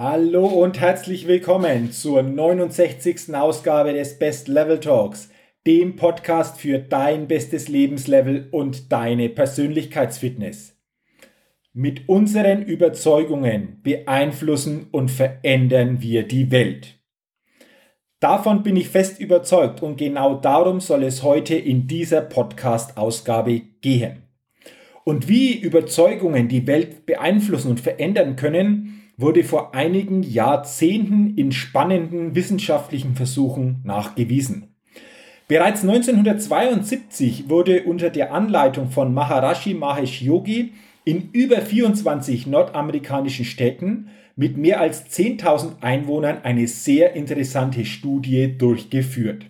Hallo 0.00 0.46
und 0.46 0.78
herzlich 0.78 1.26
willkommen 1.26 1.90
zur 1.90 2.22
69. 2.22 3.34
Ausgabe 3.34 3.92
des 3.92 4.16
Best 4.16 4.46
Level 4.46 4.78
Talks, 4.78 5.28
dem 5.66 5.96
Podcast 5.96 6.60
für 6.60 6.78
dein 6.78 7.26
bestes 7.26 7.66
Lebenslevel 7.66 8.46
und 8.52 8.92
deine 8.92 9.28
Persönlichkeitsfitness. 9.28 10.76
Mit 11.72 12.08
unseren 12.08 12.62
Überzeugungen 12.62 13.80
beeinflussen 13.82 14.86
und 14.92 15.10
verändern 15.10 16.00
wir 16.00 16.22
die 16.22 16.52
Welt. 16.52 17.00
Davon 18.20 18.62
bin 18.62 18.76
ich 18.76 18.90
fest 18.90 19.18
überzeugt 19.18 19.82
und 19.82 19.96
genau 19.96 20.36
darum 20.36 20.78
soll 20.78 21.02
es 21.02 21.24
heute 21.24 21.56
in 21.56 21.88
dieser 21.88 22.20
Podcast-Ausgabe 22.20 23.62
gehen. 23.80 24.22
Und 25.02 25.26
wie 25.26 25.58
Überzeugungen 25.58 26.46
die 26.46 26.68
Welt 26.68 27.04
beeinflussen 27.04 27.72
und 27.72 27.80
verändern 27.80 28.36
können, 28.36 28.94
wurde 29.18 29.44
vor 29.44 29.74
einigen 29.74 30.22
Jahrzehnten 30.22 31.36
in 31.36 31.52
spannenden 31.52 32.34
wissenschaftlichen 32.34 33.16
Versuchen 33.16 33.82
nachgewiesen. 33.84 34.74
Bereits 35.48 35.82
1972 35.82 37.48
wurde 37.48 37.82
unter 37.82 38.10
der 38.10 38.32
Anleitung 38.32 38.90
von 38.90 39.12
Maharashi 39.12 39.74
Mahesh 39.74 40.22
Yogi 40.22 40.74
in 41.04 41.30
über 41.32 41.60
24 41.60 42.46
nordamerikanischen 42.46 43.44
Städten 43.44 44.08
mit 44.36 44.56
mehr 44.56 44.80
als 44.80 45.06
10.000 45.06 45.82
Einwohnern 45.82 46.42
eine 46.44 46.68
sehr 46.68 47.14
interessante 47.14 47.84
Studie 47.84 48.56
durchgeführt. 48.56 49.46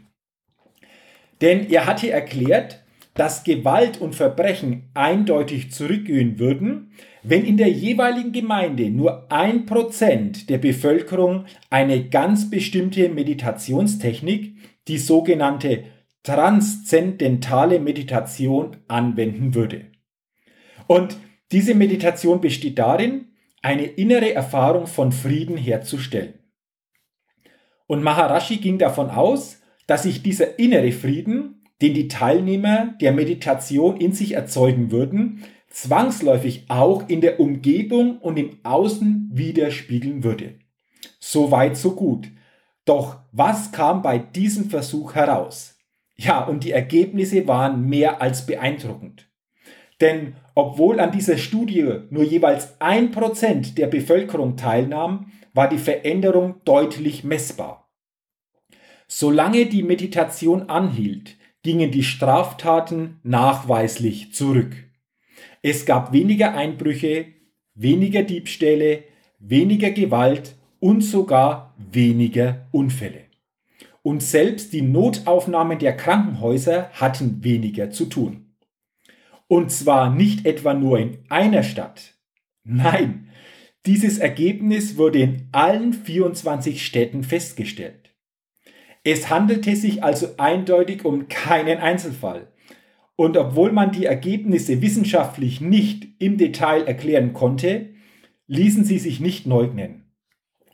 Denn 1.40 1.68
er 1.68 1.86
hatte 1.86 2.10
erklärt, 2.10 2.84
dass 3.18 3.42
Gewalt 3.42 4.00
und 4.00 4.14
Verbrechen 4.14 4.90
eindeutig 4.94 5.72
zurückgehen 5.72 6.38
würden, 6.38 6.92
wenn 7.24 7.44
in 7.44 7.56
der 7.56 7.68
jeweiligen 7.68 8.30
Gemeinde 8.30 8.90
nur 8.90 9.30
ein 9.32 9.66
Prozent 9.66 10.48
der 10.48 10.58
Bevölkerung 10.58 11.44
eine 11.68 12.08
ganz 12.08 12.48
bestimmte 12.48 13.08
Meditationstechnik, 13.08 14.54
die 14.86 14.98
sogenannte 14.98 15.82
transzendentale 16.22 17.80
Meditation, 17.80 18.76
anwenden 18.86 19.54
würde. 19.54 19.86
Und 20.86 21.16
diese 21.50 21.74
Meditation 21.74 22.40
besteht 22.40 22.78
darin, 22.78 23.32
eine 23.62 23.84
innere 23.84 24.32
Erfahrung 24.32 24.86
von 24.86 25.10
Frieden 25.10 25.56
herzustellen. 25.56 26.34
Und 27.88 28.04
Maharashi 28.04 28.58
ging 28.58 28.78
davon 28.78 29.10
aus, 29.10 29.60
dass 29.88 30.04
sich 30.04 30.22
dieser 30.22 30.60
innere 30.60 30.92
Frieden, 30.92 31.57
den 31.80 31.94
die 31.94 32.08
Teilnehmer 32.08 32.94
der 33.00 33.12
Meditation 33.12 33.96
in 33.96 34.12
sich 34.12 34.32
erzeugen 34.32 34.90
würden, 34.90 35.44
zwangsläufig 35.70 36.64
auch 36.68 37.08
in 37.08 37.20
der 37.20 37.40
Umgebung 37.40 38.18
und 38.18 38.38
im 38.38 38.58
Außen 38.64 39.30
widerspiegeln 39.32 40.24
würde. 40.24 40.58
So 41.20 41.50
weit, 41.50 41.76
so 41.76 41.94
gut. 41.94 42.28
Doch 42.84 43.20
was 43.32 43.70
kam 43.70 44.02
bei 44.02 44.18
diesem 44.18 44.70
Versuch 44.70 45.14
heraus? 45.14 45.76
Ja, 46.16 46.44
und 46.44 46.64
die 46.64 46.72
Ergebnisse 46.72 47.46
waren 47.46 47.88
mehr 47.88 48.20
als 48.20 48.46
beeindruckend. 48.46 49.28
Denn 50.00 50.34
obwohl 50.54 51.00
an 51.00 51.12
dieser 51.12 51.36
Studie 51.38 52.00
nur 52.10 52.24
jeweils 52.24 52.80
ein 52.80 53.10
Prozent 53.10 53.78
der 53.78 53.86
Bevölkerung 53.86 54.56
teilnahm, 54.56 55.32
war 55.54 55.68
die 55.68 55.78
Veränderung 55.78 56.60
deutlich 56.64 57.24
messbar. 57.24 57.88
Solange 59.06 59.66
die 59.66 59.82
Meditation 59.82 60.68
anhielt, 60.68 61.37
gingen 61.62 61.90
die 61.90 62.02
Straftaten 62.02 63.20
nachweislich 63.22 64.32
zurück. 64.32 64.76
Es 65.62 65.86
gab 65.86 66.12
weniger 66.12 66.54
Einbrüche, 66.54 67.26
weniger 67.74 68.22
Diebstähle, 68.22 69.04
weniger 69.38 69.90
Gewalt 69.90 70.56
und 70.80 71.02
sogar 71.02 71.74
weniger 71.76 72.68
Unfälle. 72.72 73.22
Und 74.02 74.22
selbst 74.22 74.72
die 74.72 74.82
Notaufnahmen 74.82 75.78
der 75.78 75.96
Krankenhäuser 75.96 76.90
hatten 76.92 77.42
weniger 77.44 77.90
zu 77.90 78.06
tun. 78.06 78.54
Und 79.48 79.70
zwar 79.70 80.14
nicht 80.14 80.46
etwa 80.46 80.74
nur 80.74 80.98
in 80.98 81.18
einer 81.28 81.62
Stadt. 81.62 82.14
Nein, 82.64 83.30
dieses 83.86 84.18
Ergebnis 84.18 84.96
wurde 84.96 85.20
in 85.20 85.48
allen 85.52 85.92
24 85.92 86.84
Städten 86.84 87.22
festgestellt. 87.22 88.14
Es 89.10 89.30
handelte 89.30 89.74
sich 89.74 90.04
also 90.04 90.26
eindeutig 90.36 91.06
um 91.06 91.28
keinen 91.28 91.78
Einzelfall. 91.78 92.48
Und 93.16 93.38
obwohl 93.38 93.72
man 93.72 93.90
die 93.90 94.04
Ergebnisse 94.04 94.82
wissenschaftlich 94.82 95.62
nicht 95.62 96.08
im 96.18 96.36
Detail 96.36 96.86
erklären 96.86 97.32
konnte, 97.32 97.88
ließen 98.48 98.84
sie 98.84 98.98
sich 98.98 99.18
nicht 99.18 99.46
leugnen. 99.46 100.04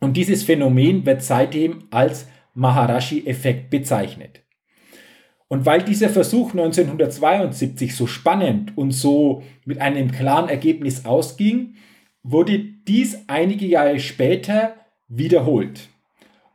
Und 0.00 0.16
dieses 0.16 0.42
Phänomen 0.42 1.06
wird 1.06 1.22
seitdem 1.22 1.84
als 1.92 2.26
Maharashi-Effekt 2.54 3.70
bezeichnet. 3.70 4.42
Und 5.46 5.64
weil 5.64 5.82
dieser 5.82 6.08
Versuch 6.08 6.50
1972 6.50 7.94
so 7.94 8.08
spannend 8.08 8.76
und 8.76 8.90
so 8.90 9.44
mit 9.64 9.80
einem 9.80 10.10
klaren 10.10 10.48
Ergebnis 10.48 11.04
ausging, 11.04 11.76
wurde 12.24 12.58
dies 12.58 13.16
einige 13.28 13.66
Jahre 13.66 14.00
später 14.00 14.74
wiederholt. 15.06 15.88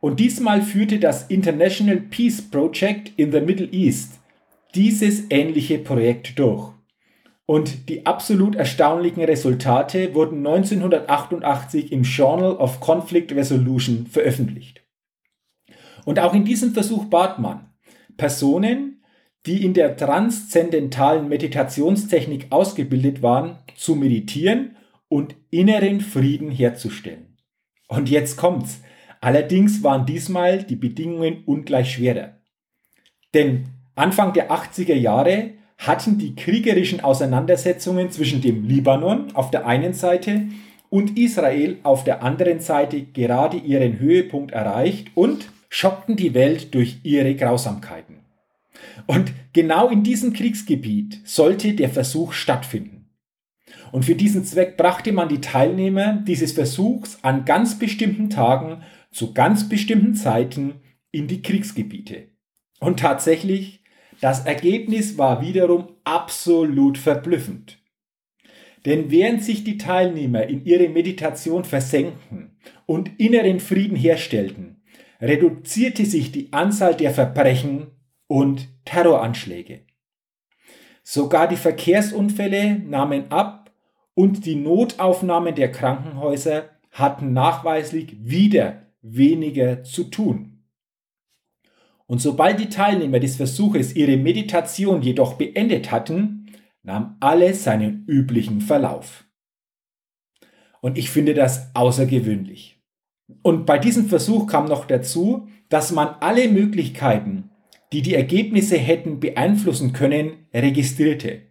Und 0.00 0.18
diesmal 0.18 0.62
führte 0.62 0.98
das 0.98 1.26
International 1.26 1.98
Peace 1.98 2.42
Project 2.42 3.12
in 3.16 3.32
the 3.32 3.40
Middle 3.40 3.68
East 3.70 4.20
dieses 4.74 5.24
ähnliche 5.30 5.78
Projekt 5.78 6.38
durch. 6.38 6.72
Und 7.44 7.88
die 7.88 8.06
absolut 8.06 8.54
erstaunlichen 8.54 9.24
Resultate 9.24 10.14
wurden 10.14 10.46
1988 10.46 11.90
im 11.90 12.04
Journal 12.04 12.52
of 12.52 12.80
Conflict 12.80 13.32
Resolution 13.32 14.06
veröffentlicht. 14.06 14.84
Und 16.04 16.20
auch 16.20 16.32
in 16.32 16.44
diesem 16.44 16.72
Versuch 16.72 17.06
bat 17.06 17.40
man, 17.40 17.72
Personen, 18.16 19.02
die 19.46 19.64
in 19.64 19.74
der 19.74 19.96
transzendentalen 19.96 21.28
Meditationstechnik 21.28 22.46
ausgebildet 22.50 23.22
waren, 23.22 23.58
zu 23.74 23.96
meditieren 23.96 24.76
und 25.08 25.34
inneren 25.50 26.00
Frieden 26.00 26.50
herzustellen. 26.50 27.36
Und 27.88 28.08
jetzt 28.08 28.36
kommt's. 28.36 28.80
Allerdings 29.20 29.82
waren 29.82 30.06
diesmal 30.06 30.62
die 30.62 30.76
Bedingungen 30.76 31.42
ungleich 31.44 31.92
schwerer. 31.92 32.36
Denn 33.34 33.66
Anfang 33.94 34.32
der 34.32 34.50
80er 34.50 34.94
Jahre 34.94 35.50
hatten 35.78 36.18
die 36.18 36.34
kriegerischen 36.34 37.00
Auseinandersetzungen 37.00 38.10
zwischen 38.10 38.40
dem 38.40 38.64
Libanon 38.64 39.34
auf 39.34 39.50
der 39.50 39.66
einen 39.66 39.92
Seite 39.92 40.44
und 40.88 41.18
Israel 41.18 41.78
auf 41.82 42.04
der 42.04 42.22
anderen 42.22 42.60
Seite 42.60 43.02
gerade 43.02 43.56
ihren 43.56 43.98
Höhepunkt 43.98 44.52
erreicht 44.52 45.08
und 45.14 45.50
schockten 45.68 46.16
die 46.16 46.34
Welt 46.34 46.74
durch 46.74 46.98
ihre 47.02 47.34
Grausamkeiten. 47.34 48.20
Und 49.06 49.32
genau 49.52 49.88
in 49.88 50.02
diesem 50.02 50.32
Kriegsgebiet 50.32 51.20
sollte 51.24 51.74
der 51.74 51.90
Versuch 51.90 52.32
stattfinden. 52.32 53.06
Und 53.92 54.04
für 54.04 54.14
diesen 54.14 54.44
Zweck 54.44 54.76
brachte 54.76 55.12
man 55.12 55.28
die 55.28 55.40
Teilnehmer 55.40 56.22
dieses 56.26 56.52
Versuchs 56.52 57.18
an 57.22 57.44
ganz 57.44 57.78
bestimmten 57.78 58.30
Tagen 58.30 58.82
zu 59.10 59.34
ganz 59.34 59.68
bestimmten 59.68 60.14
Zeiten 60.14 60.80
in 61.10 61.26
die 61.26 61.42
Kriegsgebiete. 61.42 62.28
Und 62.78 63.00
tatsächlich, 63.00 63.82
das 64.20 64.46
Ergebnis 64.46 65.18
war 65.18 65.40
wiederum 65.40 65.88
absolut 66.04 66.98
verblüffend. 66.98 67.78
Denn 68.86 69.10
während 69.10 69.44
sich 69.44 69.64
die 69.64 69.78
Teilnehmer 69.78 70.44
in 70.44 70.64
ihre 70.64 70.88
Meditation 70.88 71.64
versenkten 71.64 72.58
und 72.86 73.20
inneren 73.20 73.60
Frieden 73.60 73.96
herstellten, 73.96 74.82
reduzierte 75.20 76.06
sich 76.06 76.32
die 76.32 76.52
Anzahl 76.52 76.94
der 76.94 77.10
Verbrechen 77.10 77.88
und 78.26 78.68
Terroranschläge. 78.86 79.84
Sogar 81.02 81.48
die 81.48 81.56
Verkehrsunfälle 81.56 82.78
nahmen 82.78 83.30
ab 83.30 83.70
und 84.14 84.46
die 84.46 84.54
Notaufnahmen 84.54 85.54
der 85.54 85.72
Krankenhäuser 85.72 86.70
hatten 86.90 87.32
nachweislich 87.32 88.16
wieder 88.20 88.89
weniger 89.02 89.82
zu 89.82 90.04
tun. 90.04 90.64
Und 92.06 92.20
sobald 92.20 92.58
die 92.58 92.68
Teilnehmer 92.68 93.20
des 93.20 93.36
Versuches 93.36 93.94
ihre 93.94 94.16
Meditation 94.16 95.00
jedoch 95.02 95.34
beendet 95.34 95.92
hatten, 95.92 96.52
nahm 96.82 97.16
alles 97.20 97.64
seinen 97.64 98.04
üblichen 98.06 98.60
Verlauf. 98.60 99.24
Und 100.80 100.98
ich 100.98 101.10
finde 101.10 101.34
das 101.34 101.74
außergewöhnlich. 101.74 102.82
Und 103.42 103.64
bei 103.64 103.78
diesem 103.78 104.06
Versuch 104.06 104.46
kam 104.46 104.64
noch 104.64 104.86
dazu, 104.86 105.46
dass 105.68 105.92
man 105.92 106.08
alle 106.20 106.48
Möglichkeiten, 106.48 107.50
die 107.92 108.02
die 108.02 108.14
Ergebnisse 108.14 108.76
hätten 108.76 109.20
beeinflussen 109.20 109.92
können, 109.92 110.46
registrierte. 110.52 111.42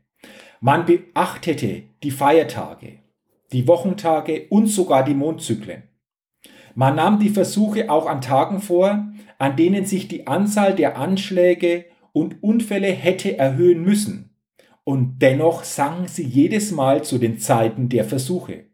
Man 0.60 0.86
beachtete 0.86 1.84
die 2.04 2.12
Feiertage, 2.12 3.00
die 3.54 3.68
Wochentage 3.68 4.48
und 4.50 4.68
sogar 4.68 5.06
die 5.06 5.14
Mondzyklen. 5.14 5.84
Man 6.80 6.96
nahm 6.96 7.20
die 7.20 7.28
Versuche 7.28 7.90
auch 7.90 8.06
an 8.06 8.22
Tagen 8.22 8.62
vor, 8.62 9.12
an 9.38 9.58
denen 9.58 9.84
sich 9.86 10.08
die 10.08 10.28
Anzahl 10.28 10.74
der 10.74 10.98
Anschläge 10.98 11.84
und 12.14 12.42
Unfälle 12.42 12.88
hätte 12.88 13.38
erhöhen 13.38 13.84
müssen. 13.84 14.34
Und 14.86 15.20
dennoch 15.20 15.66
sangen 15.66 16.08
sie 16.08 16.24
jedes 16.24 16.72
Mal 16.72 17.04
zu 17.04 17.18
den 17.18 17.38
Zeiten 17.38 17.90
der 17.90 18.06
Versuche. 18.06 18.68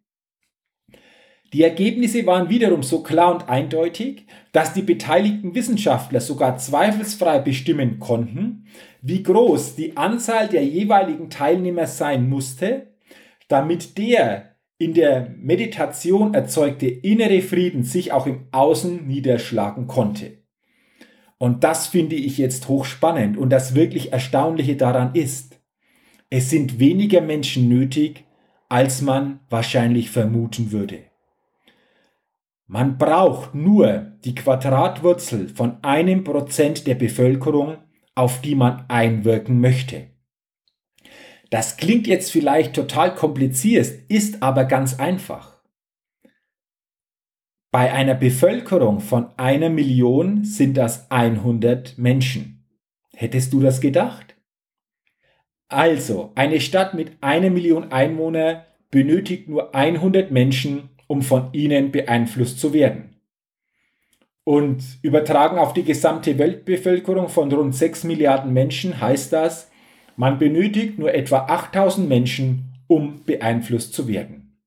Die 1.52 1.63
Ergebnisse 1.63 2.28
waren 2.28 2.48
wiederum 2.50 2.84
so 2.84 3.02
klar 3.02 3.34
und 3.34 3.50
eindeutig, 3.50 4.28
dass 4.51 4.74
die 4.74 4.84
beteiligten 4.84 5.56
Wissenschaftler 5.56 6.22
sogar 6.22 6.58
zweifelsfrei 6.58 7.40
bestimmen 7.40 7.98
konnten, 7.98 8.68
wie 9.01 9.24
groß 9.24 9.78
die 9.78 9.98
Anzahl 9.98 10.48
der 10.48 10.63
jeweiligen 10.63 11.31
Teilnehmer 11.31 11.88
sein 11.88 12.30
musste, 12.30 12.94
damit 13.48 13.98
der 13.98 14.55
in 14.77 14.94
der 14.94 15.33
Meditation 15.38 16.33
erzeugte 16.33 16.88
innere 16.88 17.42
Frieden 17.42 17.83
sich 17.83 18.12
auch 18.12 18.27
im 18.27 18.48
Außen 18.51 19.07
niederschlagen 19.07 19.88
konnte. 19.88 20.44
Und 21.38 21.63
das 21.63 21.88
finde 21.88 22.16
ich 22.16 22.38
jetzt 22.38 22.68
hochspannend 22.68 23.38
und 23.38 23.50
das 23.50 23.75
wirklich 23.75 24.12
Erstaunliche 24.13 24.75
daran 24.75 25.16
ist, 25.16 25.60
es 26.30 26.50
sind 26.50 26.80
weniger 26.80 27.22
Menschen 27.22 27.69
nötig, 27.69 28.25
als 28.68 29.01
man 29.01 29.39
wahrscheinlich 29.50 30.10
vermuten 30.10 30.72
würde. 30.72 31.04
Man 32.68 32.98
braucht 32.98 33.54
nur 33.54 34.13
die 34.24 34.33
Quadratwurzel 34.33 35.50
von 35.50 35.83
einem 35.83 36.24
Prozent 36.24 36.88
der 36.88 36.95
Bevölkerung, 36.95 37.77
auf 38.16 38.42
die 38.42 38.56
man 38.56 38.86
einwirken 38.88 39.62
möchte. 39.62 40.07
Das 41.56 41.78
klingt 41.78 42.06
jetzt 42.06 42.34
vielleicht 42.34 42.74
total 42.74 43.16
kompliziert, 43.16 43.88
ist 44.10 44.44
aber 44.44 44.66
ganz 44.66 45.00
einfach. 45.00 45.63
Bei 47.72 47.94
einer 47.94 48.13
Bevölkerung 48.13 49.00
von 49.00 49.28
einer 49.38 49.69
Million 49.69 50.44
sind 50.44 50.75
das 50.75 51.10
100 51.10 51.98
Menschen. 51.98 52.68
Hättest 53.13 53.54
du 53.54 53.62
das 53.62 53.80
gedacht? 53.80 54.36
Also, 55.69 56.34
eine 56.36 56.60
Stadt 56.60 56.94
mit 56.94 57.13
einer 57.22 57.50
Million 57.50 57.90
Einwohner 57.90 58.66
benötigt 58.92 59.48
nur 59.48 59.74
100 59.74 60.31
Menschen, 60.31 60.90
um 61.08 61.22
von 61.22 61.54
ihnen 61.54 61.90
beeinflusst 61.94 62.60
zu 62.60 62.74
werden. 62.74 63.16
Und 64.44 64.84
übertragen 65.04 65.58
auf 65.58 65.72
die 65.72 65.84
gesamte 65.84 66.38
Weltbevölkerung 66.38 67.30
von 67.30 67.50
rund 67.50 67.74
6 67.74 68.04
Milliarden 68.04 68.51
Menschen 68.51 69.00
heißt 69.00 69.31
das, 69.31 69.72
man 70.16 70.40
benötigt 70.40 70.98
nur 71.00 71.14
etwa 71.14 71.46
8000 71.46 72.08
Menschen, 72.08 72.74
um 72.88 73.24
beeinflusst 73.26 73.94
zu 73.94 74.08
werden. 74.08 74.58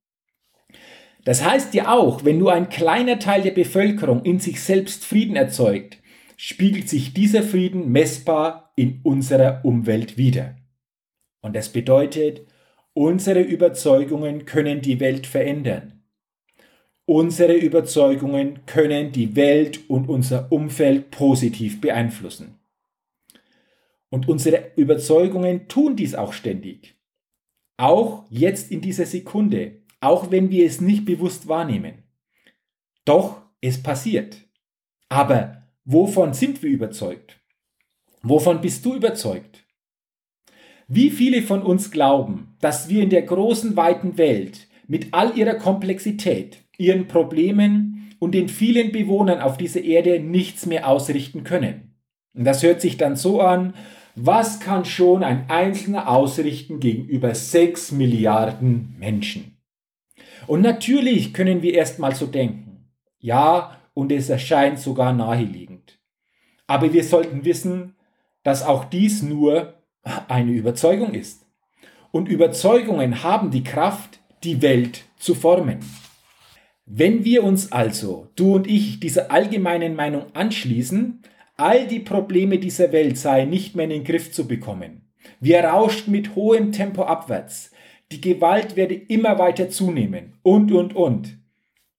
Das 1.25 1.43
heißt 1.43 1.73
ja 1.73 1.91
auch, 1.93 2.25
wenn 2.25 2.37
nur 2.37 2.53
ein 2.53 2.69
kleiner 2.69 3.19
Teil 3.19 3.41
der 3.41 3.51
Bevölkerung 3.51 4.23
in 4.23 4.39
sich 4.39 4.61
selbst 4.61 5.05
Frieden 5.05 5.35
erzeugt, 5.35 5.97
spiegelt 6.37 6.87
sich 6.87 7.13
dieser 7.13 7.43
Frieden 7.43 7.91
messbar 7.91 8.71
in 8.75 9.01
unserer 9.03 9.63
Umwelt 9.63 10.17
wider. 10.17 10.55
Und 11.41 11.55
das 11.55 11.69
bedeutet, 11.69 12.47
unsere 12.93 13.41
Überzeugungen 13.41 14.45
können 14.45 14.81
die 14.81 14.99
Welt 14.99 15.27
verändern. 15.27 16.03
Unsere 17.05 17.55
Überzeugungen 17.55 18.65
können 18.65 19.11
die 19.11 19.35
Welt 19.35 19.89
und 19.89 20.07
unser 20.07 20.51
Umfeld 20.51 21.11
positiv 21.11 21.81
beeinflussen. 21.81 22.58
Und 24.09 24.27
unsere 24.27 24.71
Überzeugungen 24.75 25.67
tun 25.67 25.95
dies 25.95 26.15
auch 26.15 26.33
ständig. 26.33 26.95
Auch 27.77 28.25
jetzt 28.29 28.71
in 28.71 28.81
dieser 28.81 29.05
Sekunde, 29.05 29.83
auch 30.01 30.31
wenn 30.31 30.49
wir 30.49 30.65
es 30.65 30.81
nicht 30.81 31.05
bewusst 31.05 31.47
wahrnehmen. 31.47 32.03
Doch 33.05 33.41
es 33.61 33.81
passiert. 33.81 34.47
Aber 35.09 35.67
wovon 35.85 36.33
sind 36.33 36.61
wir 36.63 36.69
überzeugt? 36.69 37.39
Wovon 38.21 38.61
bist 38.61 38.85
du 38.85 38.95
überzeugt? 38.95 39.65
Wie 40.87 41.11
viele 41.11 41.41
von 41.41 41.61
uns 41.61 41.91
glauben, 41.91 42.55
dass 42.61 42.89
wir 42.89 43.03
in 43.03 43.09
der 43.09 43.21
großen, 43.21 43.75
weiten 43.75 44.17
Welt 44.17 44.67
mit 44.87 45.13
all 45.13 45.37
ihrer 45.37 45.55
Komplexität 45.55 46.63
ihren 46.77 47.07
Problemen 47.07 48.15
und 48.17 48.33
den 48.33 48.49
vielen 48.49 48.91
Bewohnern 48.91 49.39
auf 49.39 49.57
dieser 49.57 49.81
Erde 49.81 50.19
nichts 50.19 50.65
mehr 50.65 50.87
ausrichten 50.87 51.43
können. 51.43 51.95
Und 52.33 52.45
das 52.45 52.63
hört 52.63 52.81
sich 52.81 52.97
dann 52.97 53.15
so 53.15 53.41
an, 53.41 53.73
was 54.25 54.59
kann 54.59 54.85
schon 54.85 55.23
ein 55.23 55.49
Einzelner 55.49 56.09
ausrichten 56.09 56.79
gegenüber 56.79 57.33
sechs 57.35 57.91
Milliarden 57.91 58.95
Menschen? 58.99 59.57
Und 60.47 60.61
natürlich 60.61 61.33
können 61.33 61.61
wir 61.61 61.73
erstmal 61.73 62.15
so 62.15 62.25
denken. 62.25 62.89
Ja, 63.19 63.77
und 63.93 64.11
es 64.11 64.29
erscheint 64.29 64.79
sogar 64.79 65.13
naheliegend. 65.13 65.99
Aber 66.67 66.91
wir 66.93 67.03
sollten 67.03 67.45
wissen, 67.45 67.95
dass 68.43 68.63
auch 68.63 68.85
dies 68.85 69.21
nur 69.21 69.75
eine 70.27 70.51
Überzeugung 70.51 71.13
ist. 71.13 71.45
Und 72.11 72.29
Überzeugungen 72.29 73.23
haben 73.23 73.51
die 73.51 73.63
Kraft, 73.63 74.19
die 74.43 74.61
Welt 74.61 75.05
zu 75.17 75.35
formen. 75.35 75.79
Wenn 76.85 77.23
wir 77.23 77.43
uns 77.43 77.71
also, 77.71 78.27
du 78.35 78.55
und 78.55 78.67
ich, 78.67 78.99
dieser 78.99 79.31
allgemeinen 79.31 79.95
Meinung 79.95 80.25
anschließen, 80.33 81.21
all 81.59 81.87
die 81.87 81.99
Probleme 81.99 82.57
dieser 82.57 82.91
Welt 82.91 83.17
seien 83.17 83.49
nicht 83.49 83.75
mehr 83.75 83.85
in 83.85 83.91
den 83.91 84.03
Griff 84.03 84.31
zu 84.31 84.47
bekommen. 84.47 85.09
Wir 85.39 85.63
rauschten 85.63 86.11
mit 86.11 86.35
hohem 86.35 86.71
Tempo 86.71 87.03
abwärts. 87.03 87.71
Die 88.11 88.21
Gewalt 88.21 88.75
werde 88.75 88.95
immer 88.95 89.37
weiter 89.37 89.69
zunehmen. 89.69 90.33
Und, 90.41 90.71
und, 90.71 90.95
und. 90.95 91.37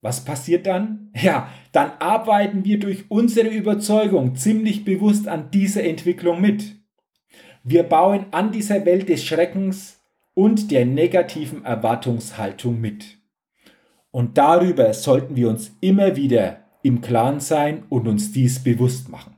Was 0.01 0.25
passiert 0.25 0.65
dann? 0.65 1.11
Ja, 1.15 1.49
dann 1.71 1.91
arbeiten 1.99 2.65
wir 2.65 2.79
durch 2.79 3.05
unsere 3.09 3.49
Überzeugung 3.49 4.35
ziemlich 4.35 4.83
bewusst 4.83 5.27
an 5.27 5.51
dieser 5.51 5.83
Entwicklung 5.83 6.41
mit. 6.41 6.75
Wir 7.63 7.83
bauen 7.83 8.25
an 8.31 8.51
dieser 8.51 8.85
Welt 8.85 9.09
des 9.09 9.23
Schreckens 9.23 9.99
und 10.33 10.71
der 10.71 10.85
negativen 10.85 11.63
Erwartungshaltung 11.63 12.81
mit. 12.81 13.17
Und 14.09 14.37
darüber 14.37 14.93
sollten 14.93 15.35
wir 15.35 15.49
uns 15.49 15.71
immer 15.81 16.15
wieder 16.15 16.61
im 16.81 17.01
Klaren 17.01 17.39
sein 17.39 17.83
und 17.89 18.07
uns 18.07 18.31
dies 18.31 18.63
bewusst 18.63 19.09
machen. 19.09 19.35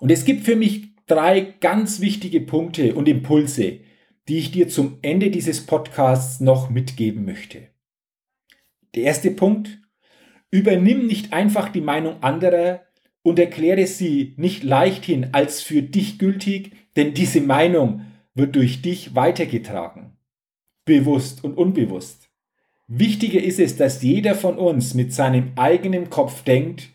Und 0.00 0.10
es 0.10 0.24
gibt 0.24 0.44
für 0.44 0.56
mich 0.56 0.94
drei 1.06 1.40
ganz 1.60 2.00
wichtige 2.00 2.40
Punkte 2.40 2.94
und 2.94 3.08
Impulse, 3.08 3.80
die 4.28 4.38
ich 4.38 4.50
dir 4.50 4.68
zum 4.68 4.98
Ende 5.02 5.30
dieses 5.30 5.64
Podcasts 5.64 6.40
noch 6.40 6.70
mitgeben 6.70 7.24
möchte. 7.24 7.68
Der 8.94 9.04
erste 9.04 9.30
Punkt, 9.30 9.80
übernimm 10.50 11.06
nicht 11.06 11.32
einfach 11.32 11.68
die 11.70 11.80
Meinung 11.80 12.22
anderer 12.22 12.82
und 13.22 13.38
erkläre 13.38 13.86
sie 13.86 14.34
nicht 14.36 14.62
leichthin 14.64 15.28
als 15.32 15.62
für 15.62 15.82
dich 15.82 16.18
gültig, 16.18 16.72
denn 16.96 17.14
diese 17.14 17.40
Meinung 17.40 18.02
wird 18.34 18.56
durch 18.56 18.82
dich 18.82 19.14
weitergetragen, 19.14 20.16
bewusst 20.84 21.44
und 21.44 21.56
unbewusst. 21.56 22.30
Wichtiger 22.86 23.42
ist 23.42 23.60
es, 23.60 23.76
dass 23.76 24.02
jeder 24.02 24.34
von 24.34 24.56
uns 24.56 24.94
mit 24.94 25.12
seinem 25.12 25.52
eigenen 25.56 26.08
Kopf 26.08 26.42
denkt 26.42 26.88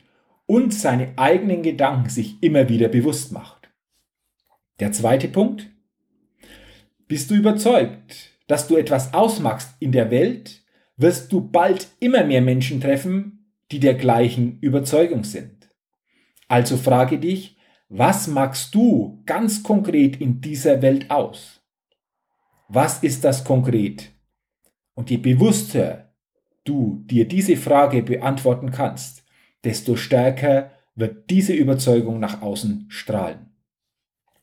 und 0.46 0.74
seine 0.74 1.14
eigenen 1.18 1.64
Gedanken 1.64 2.10
sich 2.10 2.42
immer 2.42 2.70
wieder 2.70 2.88
bewusst 2.90 3.32
macht. 3.32 3.70
Der 4.80 4.92
zweite 4.92 5.28
Punkt. 5.28 5.70
Bist 7.08 7.30
du 7.32 7.36
überzeugt, 7.36 8.32
dass 8.48 8.68
du 8.68 8.76
etwas 8.76 9.14
ausmachst 9.14 9.76
in 9.80 9.92
der 9.92 10.12
Welt, 10.12 10.64
wirst 10.98 11.32
du 11.32 11.42
bald 11.42 11.88
immer 12.00 12.24
mehr 12.24 12.42
Menschen 12.42 12.82
treffen, 12.82 13.52
die 13.72 13.80
der 13.80 13.96
gleichen 13.96 14.60
Überzeugung 14.60 15.24
sind. 15.24 15.70
Also 16.48 16.78
frage 16.78 17.20
dich, 17.20 17.58
was 17.90 18.28
magst 18.28 18.74
du 18.76 19.22
ganz 19.26 19.64
konkret 19.64 20.20
in 20.20 20.42
dieser 20.42 20.82
Welt 20.82 21.10
aus? 21.12 21.62
Was 22.68 23.04
ist 23.04 23.24
das 23.24 23.44
konkret? 23.44 24.12
Und 24.96 25.10
je 25.10 25.18
bewusster 25.18 26.14
du 26.64 27.04
dir 27.06 27.28
diese 27.28 27.58
Frage 27.58 28.04
beantworten 28.04 28.72
kannst, 28.72 29.23
desto 29.64 29.96
stärker 29.96 30.72
wird 30.96 31.30
diese 31.30 31.54
Überzeugung 31.54 32.20
nach 32.20 32.42
außen 32.42 32.86
strahlen. 32.90 33.52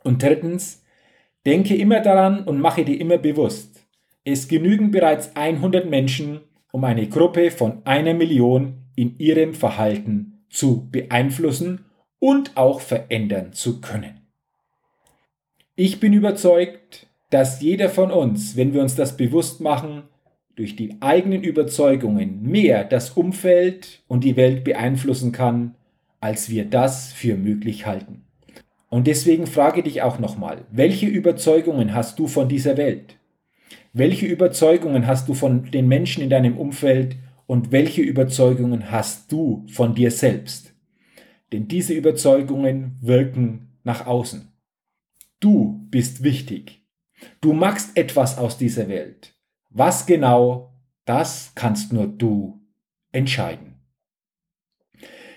Und 0.03 0.23
drittens, 0.23 0.85
denke 1.47 1.75
immer 1.77 2.01
daran 2.01 2.45
und 2.45 2.61
mache 2.61 2.85
dir 2.85 3.01
immer 3.01 3.19
bewusst, 3.19 3.87
es 4.25 4.49
genügen 4.49 4.91
bereits 4.91 5.35
100 5.35 5.89
Menschen, 5.89 6.41
um 6.73 6.85
eine 6.85 7.09
Gruppe 7.09 7.51
von 7.51 7.85
einer 7.85 8.15
Million 8.15 8.85
in 8.95 9.19
ihrem 9.19 9.55
Verhalten 9.55 10.45
zu 10.51 10.91
beeinflussen 10.91 11.87
und 12.19 12.57
auch 12.57 12.81
verändern 12.81 13.53
zu 13.53 13.81
können. 13.81 14.27
Ich 15.75 16.01
bin 16.01 16.13
überzeugt, 16.13 17.07
dass 17.31 17.63
jeder 17.63 17.89
von 17.89 18.11
uns, 18.11 18.57
wenn 18.57 18.75
wir 18.75 18.83
uns 18.83 18.97
das 18.97 19.17
bewusst 19.17 19.61
machen, 19.61 20.03
durch 20.61 20.77
die 20.77 21.01
eigenen 21.01 21.43
Überzeugungen 21.43 22.43
mehr 22.43 22.85
das 22.85 23.13
Umfeld 23.13 24.03
und 24.09 24.25
die 24.25 24.37
Welt 24.37 24.63
beeinflussen 24.63 25.33
kann, 25.33 25.75
als 26.21 26.51
wir 26.51 26.67
das 26.67 27.15
für 27.15 27.35
möglich 27.39 27.87
halten. 27.87 28.27
Und 28.91 29.07
deswegen 29.07 29.47
frage 29.47 29.83
dich 29.83 30.03
auch 30.03 30.19
nochmal, 30.19 30.67
welche 30.71 31.07
Überzeugungen 31.07 31.95
hast 31.95 32.19
du 32.19 32.27
von 32.27 32.51
dieser 32.51 32.77
Welt? 32.77 33.17
Welche 33.95 34.27
Überzeugungen 34.27 35.07
hast 35.07 35.31
du 35.31 35.33
von 35.33 35.71
den 35.71 35.89
Menschen 35.89 36.23
in 36.23 36.29
deinem 36.29 36.59
Umfeld 36.59 37.17
und 37.47 37.73
welche 37.73 38.03
Überzeugungen 38.03 38.91
hast 38.91 39.33
du 39.33 39.65
von 39.67 39.95
dir 39.95 40.11
selbst? 40.11 40.75
Denn 41.55 41.69
diese 41.69 41.95
Überzeugungen 41.95 42.99
wirken 43.01 43.79
nach 43.83 44.07
außen. 44.07 44.53
Du 45.41 45.87
bist 45.89 46.23
wichtig. 46.23 46.85
Du 47.41 47.55
machst 47.55 47.97
etwas 47.97 48.37
aus 48.37 48.59
dieser 48.59 48.89
Welt. 48.89 49.40
Was 49.71 50.05
genau, 50.05 50.75
das 51.05 51.53
kannst 51.55 51.93
nur 51.93 52.07
du 52.07 52.61
entscheiden. 53.13 53.77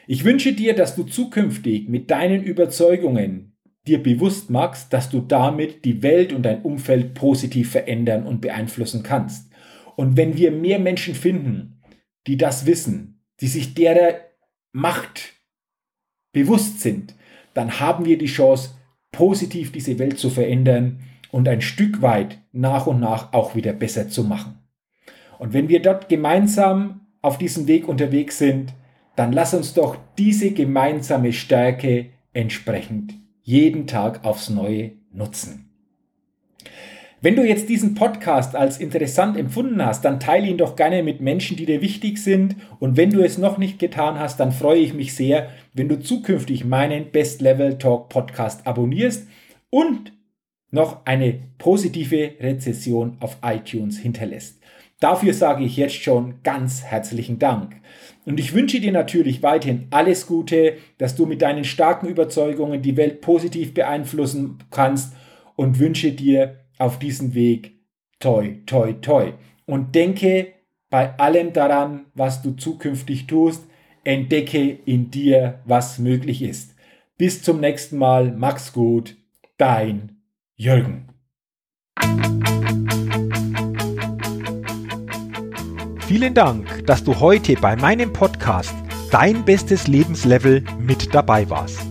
Ich 0.07 0.25
wünsche 0.25 0.53
dir, 0.53 0.75
dass 0.75 0.95
du 0.95 1.03
zukünftig 1.03 1.87
mit 1.87 2.11
deinen 2.11 2.43
Überzeugungen 2.43 3.55
dir 3.87 4.01
bewusst 4.01 4.49
machst, 4.49 4.91
dass 4.91 5.09
du 5.09 5.21
damit 5.21 5.85
die 5.85 6.01
Welt 6.03 6.33
und 6.33 6.43
dein 6.43 6.63
Umfeld 6.63 7.13
positiv 7.13 7.71
verändern 7.71 8.25
und 8.25 8.41
beeinflussen 8.41 9.03
kannst. 9.03 9.51
Und 9.95 10.17
wenn 10.17 10.37
wir 10.37 10.51
mehr 10.51 10.79
Menschen 10.79 11.15
finden, 11.15 11.81
die 12.27 12.37
das 12.37 12.65
wissen, 12.65 13.23
die 13.39 13.47
sich 13.47 13.75
derer 13.75 14.15
Macht 14.71 15.33
bewusst 16.31 16.81
sind, 16.81 17.15
dann 17.53 17.79
haben 17.79 18.05
wir 18.05 18.17
die 18.17 18.25
Chance, 18.25 18.71
positiv 19.11 19.71
diese 19.71 19.99
Welt 19.99 20.17
zu 20.17 20.29
verändern 20.29 21.03
und 21.33 21.49
ein 21.49 21.61
Stück 21.61 22.03
weit 22.03 22.37
nach 22.51 22.85
und 22.85 22.99
nach 22.99 23.33
auch 23.33 23.55
wieder 23.55 23.73
besser 23.73 24.07
zu 24.07 24.23
machen. 24.23 24.59
Und 25.39 25.51
wenn 25.51 25.67
wir 25.67 25.81
dort 25.81 26.07
gemeinsam 26.07 27.07
auf 27.23 27.39
diesem 27.39 27.67
Weg 27.67 27.87
unterwegs 27.87 28.37
sind, 28.37 28.75
dann 29.15 29.33
lass 29.33 29.55
uns 29.55 29.73
doch 29.73 29.97
diese 30.19 30.51
gemeinsame 30.51 31.33
Stärke 31.33 32.11
entsprechend 32.33 33.15
jeden 33.41 33.87
Tag 33.87 34.23
aufs 34.23 34.51
Neue 34.51 34.91
nutzen. 35.11 35.71
Wenn 37.19 37.35
du 37.35 37.43
jetzt 37.43 37.67
diesen 37.67 37.95
Podcast 37.95 38.55
als 38.55 38.77
interessant 38.77 39.35
empfunden 39.35 39.83
hast, 39.83 40.05
dann 40.05 40.19
teile 40.19 40.45
ihn 40.45 40.59
doch 40.59 40.75
gerne 40.75 41.01
mit 41.01 41.19
Menschen, 41.19 41.57
die 41.57 41.65
dir 41.65 41.81
wichtig 41.81 42.19
sind. 42.19 42.57
Und 42.79 42.95
wenn 42.95 43.09
du 43.09 43.23
es 43.23 43.39
noch 43.39 43.57
nicht 43.57 43.79
getan 43.79 44.19
hast, 44.19 44.39
dann 44.39 44.51
freue 44.51 44.81
ich 44.81 44.93
mich 44.93 45.15
sehr, 45.15 45.49
wenn 45.73 45.89
du 45.89 45.99
zukünftig 45.99 46.63
meinen 46.63 47.09
Best 47.11 47.41
Level 47.41 47.79
Talk 47.79 48.09
Podcast 48.09 48.67
abonnierst 48.67 49.27
und 49.71 50.12
noch 50.73 51.05
eine 51.05 51.39
positive 51.59 52.31
Rezession 52.39 53.17
auf 53.19 53.37
iTunes 53.43 53.99
hinterlässt. 53.99 54.59
Dafür 54.99 55.33
sage 55.33 55.63
ich 55.63 55.77
jetzt 55.77 55.95
schon 55.95 56.41
ganz 56.43 56.83
herzlichen 56.83 57.37
Dank. 57.37 57.75
Und 58.25 58.39
ich 58.39 58.53
wünsche 58.53 58.79
dir 58.79 58.91
natürlich 58.91 59.43
weiterhin 59.43 59.87
alles 59.91 60.25
Gute, 60.25 60.77
dass 60.97 61.15
du 61.15 61.25
mit 61.25 61.41
deinen 61.41 61.63
starken 61.63 62.07
Überzeugungen 62.07 62.81
die 62.81 62.97
Welt 62.97 63.21
positiv 63.21 63.73
beeinflussen 63.73 64.59
kannst 64.71 65.13
und 65.55 65.79
wünsche 65.79 66.11
dir 66.11 66.65
auf 66.79 66.97
diesem 66.97 67.35
Weg 67.35 67.73
toi, 68.19 68.55
toi, 68.65 68.93
toi. 68.93 69.33
Und 69.65 69.93
denke 69.93 70.53
bei 70.89 71.17
allem 71.19 71.53
daran, 71.53 72.05
was 72.15 72.41
du 72.41 72.51
zukünftig 72.51 73.27
tust, 73.27 73.63
entdecke 74.03 74.79
in 74.85 75.11
dir, 75.11 75.59
was 75.65 75.99
möglich 75.99 76.41
ist. 76.41 76.75
Bis 77.17 77.43
zum 77.43 77.59
nächsten 77.59 77.97
Mal, 77.97 78.31
Max 78.31 78.73
gut, 78.73 79.17
dein 79.57 80.12
Jürgen. 80.63 81.07
Vielen 86.07 86.33
Dank, 86.33 86.85
dass 86.85 87.03
du 87.03 87.19
heute 87.19 87.55
bei 87.55 87.75
meinem 87.75 88.13
Podcast 88.13 88.73
Dein 89.11 89.43
bestes 89.43 89.87
Lebenslevel 89.87 90.63
mit 90.79 91.13
dabei 91.13 91.49
warst. 91.49 91.85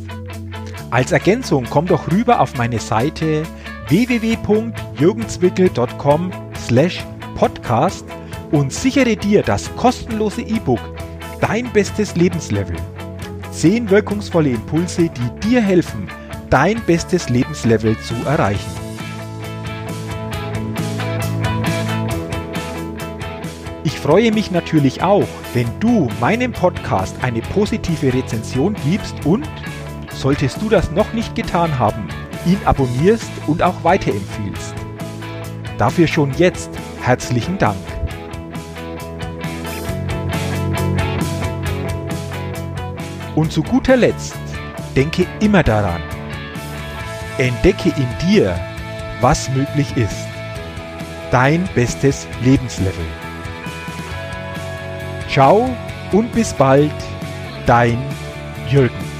Als 0.90 1.12
Ergänzung 1.12 1.66
komm 1.68 1.84
doch 1.86 2.10
rüber 2.10 2.40
auf 2.40 2.56
meine 2.56 2.78
Seite 2.78 3.42
www.jürgenswickel.com 3.88 6.30
slash 6.56 7.04
podcast 7.34 8.06
und 8.52 8.72
sichere 8.72 9.16
dir 9.16 9.42
das 9.42 9.70
kostenlose 9.76 10.40
E-Book 10.40 10.80
Dein 11.42 11.70
bestes 11.72 12.16
Lebenslevel. 12.16 12.76
Zehn 13.50 13.90
wirkungsvolle 13.90 14.48
Impulse, 14.50 15.10
die 15.10 15.40
dir 15.46 15.60
helfen, 15.60 16.08
dein 16.52 16.84
bestes 16.84 17.30
Lebenslevel 17.30 17.98
zu 18.00 18.14
erreichen. 18.26 18.70
Ich 23.84 23.98
freue 23.98 24.30
mich 24.32 24.50
natürlich 24.50 25.02
auch, 25.02 25.26
wenn 25.54 25.66
du 25.80 26.10
meinem 26.20 26.52
Podcast 26.52 27.16
eine 27.22 27.40
positive 27.40 28.12
Rezension 28.12 28.76
gibst 28.84 29.14
und, 29.24 29.48
solltest 30.12 30.60
du 30.60 30.68
das 30.68 30.90
noch 30.90 31.14
nicht 31.14 31.34
getan 31.34 31.78
haben, 31.78 32.06
ihn 32.44 32.58
abonnierst 32.66 33.30
und 33.46 33.62
auch 33.62 33.82
weiterempfiehlst. 33.82 34.74
Dafür 35.78 36.06
schon 36.06 36.32
jetzt 36.34 36.70
herzlichen 37.00 37.56
Dank. 37.56 37.78
Und 43.34 43.50
zu 43.50 43.62
guter 43.62 43.96
Letzt, 43.96 44.36
denke 44.94 45.26
immer 45.40 45.62
daran, 45.62 46.02
entdecke 47.38 47.92
in 47.96 48.08
dir, 48.28 48.58
was 49.20 49.48
möglich 49.50 49.96
ist. 49.96 50.26
Dein 51.30 51.68
bestes 51.74 52.26
Lebenslevel. 52.42 53.06
Ciao 55.28 55.70
und 56.12 56.30
bis 56.32 56.52
bald, 56.52 56.92
dein 57.66 57.98
Jürgen. 58.68 59.11